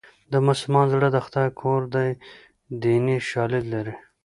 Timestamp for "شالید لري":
3.29-3.95